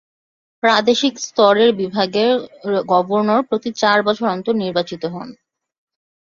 প্রাদেশিক 0.63 1.13
স্তরের 1.19 1.69
বিভাগের 1.75 2.33
গভর্নর 2.91 3.41
প্রতি 3.49 3.69
চার 3.75 3.97
বছর 4.07 4.25
অন্তর 4.27 4.53
নির্বাচিত 4.63 5.03
হন। 5.05 5.29